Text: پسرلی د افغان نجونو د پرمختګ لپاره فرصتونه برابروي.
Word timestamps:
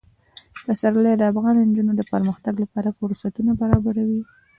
پسرلی 0.65 1.13
د 1.17 1.23
افغان 1.31 1.55
نجونو 1.69 1.91
د 1.95 2.01
پرمختګ 2.11 2.53
لپاره 2.63 2.95
فرصتونه 2.99 3.51
برابروي. 3.61 4.21